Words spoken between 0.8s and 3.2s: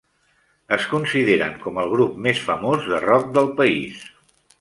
consideren com el grup més famós de